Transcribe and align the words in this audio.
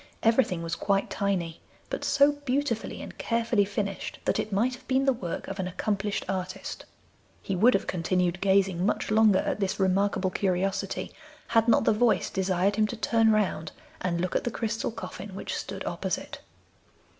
Everything 0.23 0.63
was 0.63 0.73
quite 0.75 1.11
tiny, 1.11 1.61
but 1.91 2.03
so 2.03 2.31
beautifully 2.31 3.03
and 3.03 3.19
carefully 3.19 3.63
finished 3.63 4.17
that 4.25 4.39
it 4.39 4.51
might 4.51 4.73
have 4.73 4.87
been 4.87 5.05
the 5.05 5.13
work 5.13 5.47
of 5.47 5.59
an 5.59 5.67
accomplished 5.67 6.25
artist. 6.27 6.85
He 7.43 7.55
would 7.55 7.75
have 7.75 7.85
continued 7.85 8.41
gazing 8.41 8.83
much 8.83 9.11
longer 9.11 9.37
at 9.45 9.59
this 9.59 9.79
remarkable 9.79 10.31
curiosity 10.31 11.11
had 11.49 11.67
not 11.67 11.83
the 11.83 11.93
voice 11.93 12.31
desired 12.31 12.77
him 12.77 12.87
to 12.87 12.97
turn 12.97 13.31
round 13.31 13.73
and 14.01 14.19
look 14.19 14.35
at 14.35 14.43
the 14.43 14.49
crystal 14.49 14.89
coffin 14.89 15.35
which 15.35 15.55
stood 15.55 15.85
opposite. 15.85 16.39